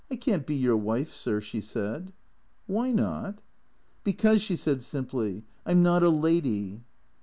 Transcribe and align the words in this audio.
1 0.07 0.17
can't 0.17 0.47
be 0.47 0.55
your 0.55 0.75
wife, 0.75 1.11
sir," 1.13 1.39
she 1.39 1.61
said. 1.61 2.11
"Why 2.65 2.91
not?"" 2.91 3.37
Because," 4.03 4.41
she 4.41 4.55
said 4.55 4.81
simply," 4.81 5.43
I 5.67 5.69
'm 5.73 5.83
not 5.83 6.01
a 6.01 6.09
lady." 6.09 6.81